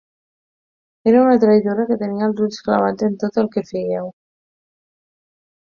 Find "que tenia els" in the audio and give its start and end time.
1.91-2.41